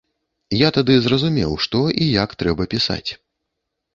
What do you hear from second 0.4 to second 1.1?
Я тады